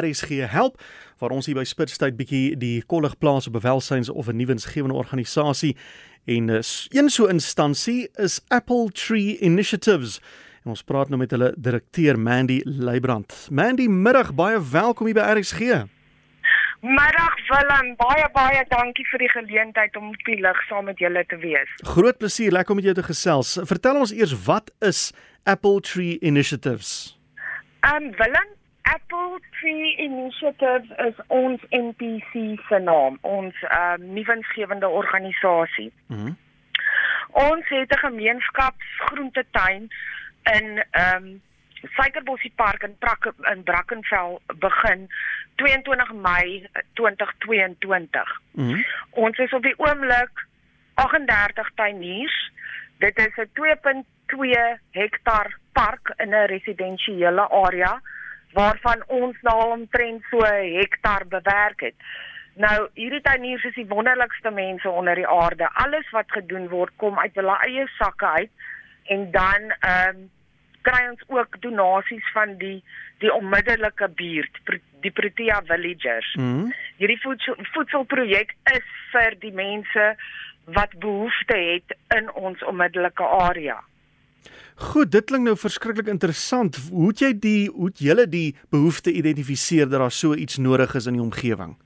[0.00, 0.80] RSG help
[1.18, 5.76] waar ons hier by Spitstyd bietjie die kollig plaas op welsyns of 'n nuwensgewende organisasie
[6.24, 10.20] en uh, een so instansie is Apple Tree Initiatives.
[10.64, 13.48] En ons praat nou met hulle direkteur Mandy Leibrand.
[13.50, 15.84] Mandy, middag, baie welkom hier by RSG.
[16.84, 21.22] Middag Willem, baie baie dankie vir die geleentheid om op die lig saam met julle
[21.28, 21.70] te wees.
[21.96, 23.54] Groot plesier, lekker om met jou te gesels.
[23.68, 25.06] Vertel ons eers wat is
[25.48, 27.16] Apple Tree Initiatives?
[27.88, 28.50] Um Willem,
[28.84, 35.92] Apple Tree Initiative is ons NPC se naam, ons um nuwensgewende organisasie.
[36.06, 36.20] Mhm.
[36.24, 36.42] Mm
[37.34, 39.88] ons het 'n gemeenskapsgroentetuin
[40.42, 41.42] in um
[41.82, 45.08] Suikerbossie Park in Prak in Brackenfell begin
[45.56, 48.40] 22 Mei 2022.
[48.50, 48.66] Mhm.
[48.66, 50.46] Mm ons is op die oomblik
[50.94, 52.52] 38 tuiniers.
[52.98, 58.00] Dit is 'n 2.2 hektaar park in 'n residensiële area
[58.54, 61.98] waarvan ons nou omtrent so 'n hektaar bewerk het.
[62.54, 65.68] Nou, hierdie tuiniers is die wonderlikste mense onder die aarde.
[65.72, 68.50] Alles wat gedoen word kom uit hulle eie sakke uit
[69.04, 70.30] en dan ehm um,
[70.84, 72.84] kry ons ook donasies van die
[73.18, 74.58] die onmiddellike buurt,
[75.00, 76.34] die Protea Villagers.
[76.34, 76.72] Mm -hmm.
[76.96, 80.16] Hierdie voedsel, voedselprojek is vir die mense
[80.64, 83.80] wat behoefte het in ons onmiddellike area.
[84.74, 86.76] Goed, dit klink nou verskriklik interessant.
[86.90, 90.94] Hoe het jy die hoe het julle die behoefte identifiseer dat daar so iets nodig
[90.94, 91.76] is in die omgewing?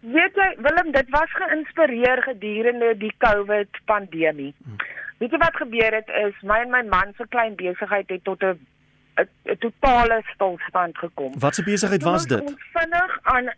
[0.00, 4.54] Weet jy, Willem, dit was geïnspireer gedurende die COVID pandemie.
[4.64, 4.80] Hmm.
[5.18, 8.42] Weet jy wat gebeur het is my en my man se klein besigheid het tot
[8.42, 8.58] 'n
[9.16, 11.32] 'n totale stilstand gekom.
[11.38, 12.40] Wat se besigheid was dit?
[12.40, 13.48] Ons vinnig aan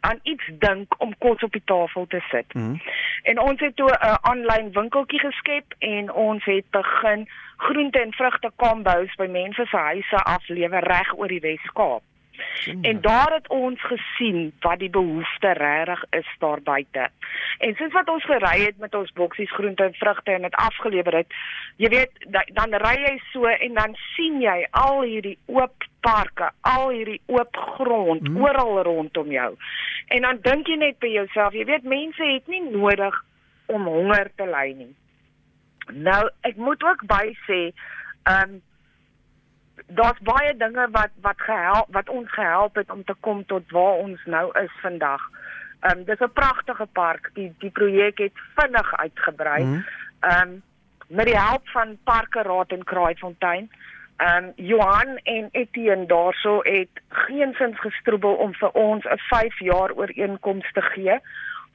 [0.00, 2.54] aan iets dink om kos op die tafel te sit.
[2.54, 2.80] Mm.
[3.22, 8.50] En ons het toe 'n aanlyn winkeltjie geskep en ons het begin groente en vrugte
[8.56, 12.02] kombos by mense se huise aflewer reg oor die Wes-Kaap.
[12.82, 17.08] En daar het ons gesien wat die behoefte regtig is daar buite.
[17.58, 21.14] En soos wat ons gery het met ons boksies groente en vrugte en dit afgelewer
[21.14, 21.36] het,
[21.76, 26.90] jy weet, dan ry jy so en dan sien jy al hierdie oop parke, al
[26.90, 28.42] hierdie oop grond hmm.
[28.42, 29.54] oral rondom jou.
[30.06, 33.16] En dan dink jy net by jouself, jy weet mense het nie nodig
[33.66, 34.92] om honger te ly nie.
[35.92, 37.60] Nou, ek moet ook by sê,
[38.26, 38.62] ehm um,
[39.86, 43.92] daar's baie dinge wat wat gehelp wat ons gehelp het om te kom tot waar
[43.92, 45.22] ons nou is vandag.
[45.80, 47.30] Ehm um, dis 'n pragtige park.
[47.34, 49.64] Die die projek het vinnig uitgebrei.
[49.64, 49.82] Mhm.
[50.20, 50.62] Ehm um,
[51.06, 53.70] met die hulp van Parke Raad en Kraaifontein.
[54.16, 59.92] Ehm um, Johan en Etienne daarso het geensins gestroebel om vir ons 'n 5 jaar
[59.92, 61.20] ooreenkoms te gee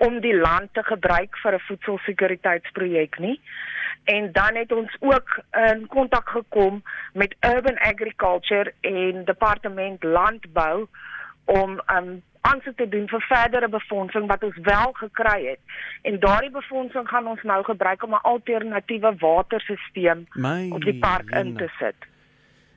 [0.08, 3.40] om die land te gebruik vir 'n voedselsekuriteitsprojek nie.
[4.04, 10.88] En dan het ons ook in kontak gekom met Urban Agriculture en Departement Landbou
[11.46, 15.60] om um aansoek te doen vir verdere befondsing wat ons wel gekry het.
[16.02, 20.26] En daardie befondsing gaan ons nou gebruik om 'n alternatiewe waterstelsel
[20.70, 21.96] op die park in te sit.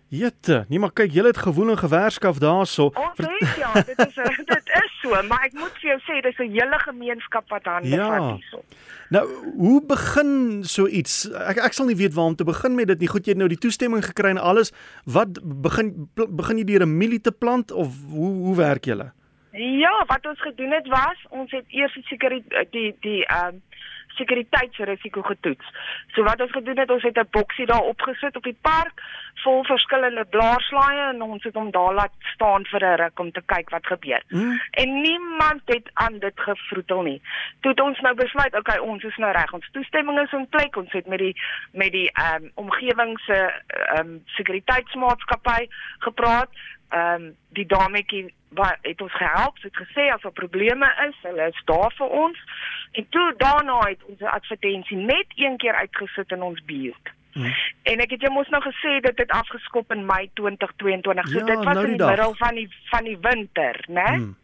[0.09, 2.85] Jette, nee maar kyk, julle het gewoon en gewerskaf daarso.
[2.85, 4.15] Ons het ja, dit is
[4.55, 4.64] dit
[5.05, 8.09] so, maar ek moet vir jou sê dis 'n hele gemeenskap wat hande ja.
[8.09, 8.65] vat hierso.
[9.13, 9.25] Nou,
[9.57, 11.29] hoe begin so iets?
[11.31, 13.09] Ek ek sal nie weet waar om te begin met dit nie.
[13.09, 14.73] Goed, jy het nou die toestemming gekry en alles.
[15.05, 19.13] Wat begin begin jy deur 'n mielie te plant of hoe hoe werk julle?
[19.53, 23.61] Ja, wat ons gedoen het was, ons het eers seker die die die ehm uh,
[24.15, 25.67] sekuriteitsrisiko getoets.
[26.15, 29.03] So wat ons gedoen het, ons het 'n boksie daar opgesit op die park
[29.43, 33.43] vol verskillende blaarslaaie en ons het hom daar laat staan vir 'n ruk om te
[33.47, 34.23] kyk wat gebeur.
[34.29, 34.61] Hmm.
[34.71, 37.23] En niemand het aan dit gevroetel nie.
[37.61, 39.53] Toe het ons nou besluit, okay, ons is nou reg.
[39.53, 40.77] Ons toestemming is in plek.
[40.77, 41.37] Ons het met die
[41.73, 45.67] met die ehm um, omgewing se ehm um, sekuriteitsmaatskappy
[45.99, 46.51] gepraat.
[46.89, 51.49] Ehm um, die dametjie wat het ons gehelp, het gesê as daar probleme is, hulle
[51.49, 52.39] is daar vir ons.
[52.93, 57.13] En toe daarna het ons 'n advertensie net een keer uitgesit in ons buurt.
[57.33, 57.55] Hmm.
[57.83, 61.29] En ek het jou mos nou gesê dit het afgeskop in Mei 2022.
[61.29, 64.11] So ja, dit was nou in die middel van die van die winter, né?
[64.15, 64.37] Hmm.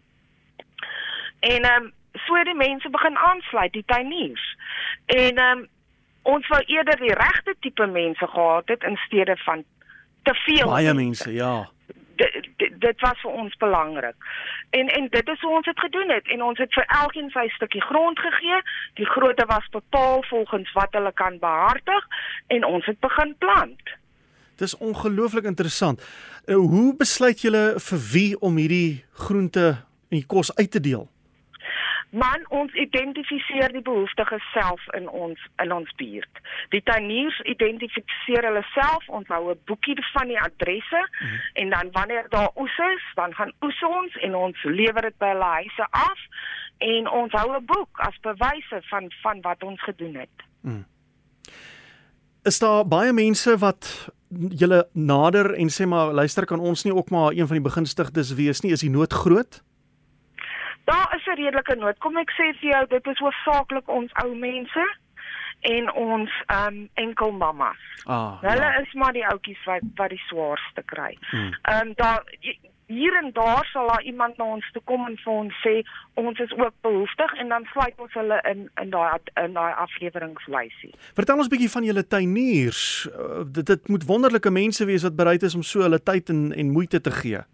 [1.40, 4.56] En ehm um, so die mense begin aansluit, die tuiniers.
[5.06, 5.69] En ehm um,
[6.23, 9.64] ons wou eerder die regte tipe mense gehad het in steede van
[10.23, 11.69] te veel baie mense, mense ja
[12.20, 14.28] dit, dit was vir ons belangrik.
[14.70, 17.46] En en dit is hoe ons dit gedoen het en ons het vir elkeen sy
[17.56, 18.61] stukkie grond gegee.
[19.00, 22.06] Die grootte was bepaal volgens wat hulle kan behartig
[22.46, 23.96] en ons het begin plant.
[24.61, 26.02] Dis ongelooflik interessant.
[26.44, 29.67] Uh, hoe besluit julle vir wie om hierdie groente
[30.11, 31.08] en die kos uit te deel?
[32.10, 36.40] Man, ons identifiseer die behoeftiges self in ons in ons buurt.
[36.74, 41.38] Die tuiniers identifiseer hulle self, ons hou 'n boekie van die adresse mm.
[41.62, 45.30] en dan wanneer daar oes is, dan gaan oes ons en ons lewer dit by
[45.34, 46.18] hulle huise af
[46.78, 50.36] en ons hou 'n boek as bewyse van van wat ons gedoen het.
[50.60, 50.84] Mm.
[52.42, 54.10] Is daar baie mense wat
[54.48, 58.34] julle nader en sê maar luister kan ons nie ook maar een van die begunstigdes
[58.34, 59.62] wees nie, is die nood groot?
[60.85, 61.99] Daar is 'n redelike nood.
[61.99, 64.87] Kom ek sê vir jou, dit is hoofsaaklik ons ou mense
[65.61, 67.79] en ons ehm um, enkel mammas.
[68.05, 68.79] Ah, Hulle ja.
[68.81, 71.17] is maar die ouetjies wat wat die swaarste kry.
[71.31, 71.55] Hmm.
[71.62, 72.25] Ehm um, daar
[72.91, 75.75] hier en daar sal daar iemand na ons toe kom en vir ons sê
[76.15, 80.91] ons is ook behoeftig en dan sluit ons hulle in in daai in daai afleweringslysie.
[81.15, 83.09] Vertel ons 'n bietjie van julle tuiniers.
[83.12, 86.53] Uh, dit dit moet wonderlike mense wees wat bereid is om so hulle tyd en
[86.53, 87.44] en moeite te gee.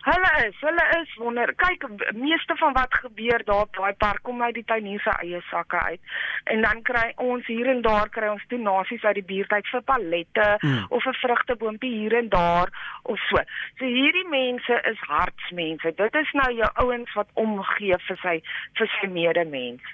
[0.00, 1.50] Hulle is, hulle is wonder.
[1.60, 1.84] Kyk,
[2.16, 5.80] meeste van wat gebeur daar op daai park kom uit die tuinier se eie sakke
[5.90, 6.00] uit.
[6.44, 9.84] En dan kry ons hier en daar kry ons donasies uit die buurt uit vir
[9.92, 10.86] pallette hmm.
[10.88, 13.44] of 'n vrugteboompie hier en daar of so.
[13.78, 15.92] So hierdie mense is hartsmense.
[15.96, 18.36] Dit is nou jou ouens wat omgee vir sy
[18.80, 19.84] vir sy medemens.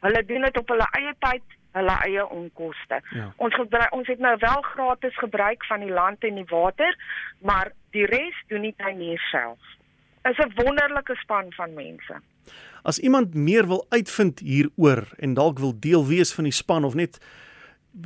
[0.00, 1.42] Hulle doen dit op hulle eie tyd
[1.76, 3.00] hulle eie onkoste.
[3.14, 3.30] Ja.
[3.36, 6.96] Ons gebruik ons het nou wel gratis gebruik van die land en die water,
[7.44, 9.74] maar die res doen die tuinier self.
[10.28, 12.20] Is 'n wonderlike span van mense.
[12.82, 16.94] As iemand meer wil uitvind hieroor en dalk wil deel wees van die span of
[16.94, 17.18] net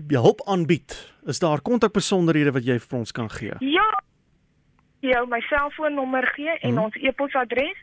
[0.08, 3.55] hulp aanbied, is daar kontakbesonderhede wat jy vir ons kan gee?
[3.58, 4.02] Ja.
[5.00, 6.78] Jou my selfoonnommer gee en hmm.
[6.78, 7.76] ons e-posadres.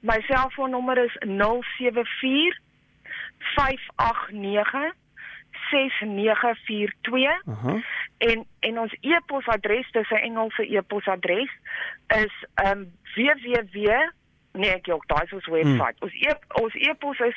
[0.00, 2.58] My selfoonnommer is 074
[3.38, 4.94] 589
[5.70, 7.84] 6942 uh -huh.
[8.18, 11.50] en en ons e-posadres dis 'n Engelse e-posadres
[12.06, 14.12] is um www
[14.52, 15.96] nee ek ook daai is ons webwerf.
[15.98, 16.08] Hmm.
[16.08, 17.36] Ons e ons e-pos is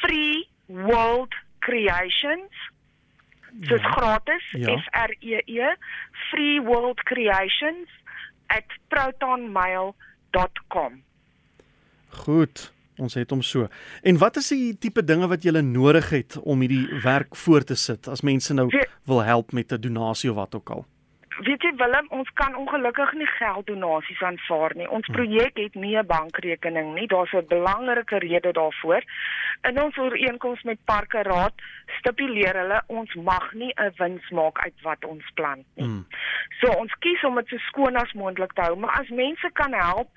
[0.00, 2.70] free world creations
[3.52, 3.90] dis ja.
[3.90, 4.78] gratis ja.
[4.78, 5.76] F R E E
[6.30, 7.88] free world creations
[8.88, 11.02] @protonmail.com
[12.08, 13.68] Goed Ons het hom so.
[14.02, 17.74] En wat is die tipe dinge wat jy nodig het om hierdie werk voort te
[17.74, 18.68] sit as mense nou
[19.08, 20.84] wil help met 'n donasie of wat ook al?
[21.46, 24.88] Weet jy Willem, ons kan ongelukkig nie gelddonasies aanvaar nie.
[24.88, 25.12] Ons hm.
[25.12, 27.06] projek het nie 'n bankrekening nie.
[27.06, 29.02] Daar's 'n belangrike rede daarvoor.
[29.62, 31.54] In ons ooreenkoms met Parke Raad
[31.98, 35.86] stipuleer hulle ons mag nie 'n wins maak uit wat ons plant nie.
[35.86, 36.06] Mm.
[36.60, 39.72] So ons kies om dit so skoon as moontlik te hou, maar as mense kan
[39.72, 40.08] help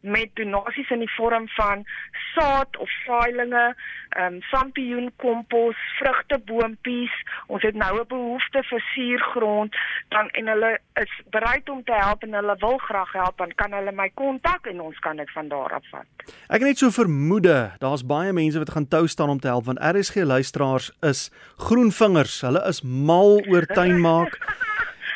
[0.00, 1.84] met donasies in die vorm van
[2.34, 3.74] saad of saailinge,
[4.08, 7.14] ehm um, sampioen kompos, vrugteboompies,
[7.46, 9.76] ons het nou 'n behoefte vir suurgrond,
[10.08, 13.72] dan en hulle is bereid om te help en hulle wil graag help, dan kan
[13.72, 16.26] hulle my kontak en ons kan dit van daar af vat.
[16.48, 19.70] Ek het net so vermoede, daar's baie mense wat gaan tou staan om te help
[19.70, 22.40] want RSG luisteraars is groenvingers.
[22.46, 24.38] Hulle is mal oor tuinmaak.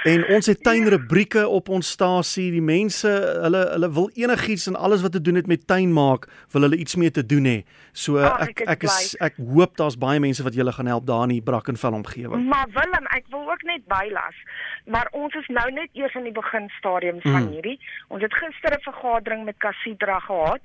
[0.07, 2.47] En ons het tuinrubrieke op ons stasie.
[2.55, 3.11] Die mense,
[3.43, 6.79] hulle hulle wil enigiets en alles wat te doen het met tuin maak, wil hulle
[6.79, 7.57] iets mee te doen hê.
[7.91, 11.25] So oh, ek ek is ek hoop daar's baie mense wat julle gaan help daar
[11.27, 12.47] in die Brackenfell omgewing.
[12.53, 14.39] Maar Willem, ek wil ook net bylas.
[14.87, 17.53] Maar ons is nou net eers in die beginstadium van mm.
[17.57, 17.77] hierdie.
[18.15, 20.63] Ons het gister 'n vergadering met Casidra gehad.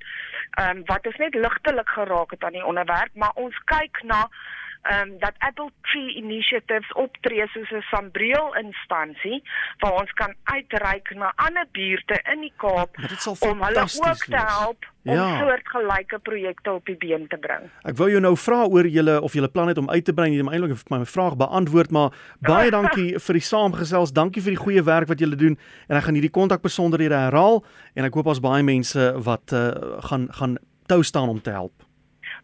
[0.60, 4.28] Ehm um, wat ons net ligtelik geraak het aan die onderwerp, maar ons kyk na
[4.90, 9.42] um, dat Apple Tree Initiatives optree soos 'n sambreel instansie
[9.78, 12.96] waar ons kan uitreik na ander buurte in die Kaap
[13.38, 15.38] om hulle ook te help om ja.
[15.38, 17.70] soortgelyke projekte op die been te bring.
[17.82, 20.30] Ek wou jou nou vra oor julle of julle plan het om uit te brei,
[20.30, 24.12] jy het eintlik my vraag beantwoord, maar baie dankie vir die saamgesels.
[24.12, 25.58] Dankie vir die goeie werk wat julle doen
[25.88, 29.70] en ek gaan hierdie kontakbesonderhede herhaal en ek hoop ons baie mense wat uh,
[30.08, 31.91] gaan gaan tou staan om te help.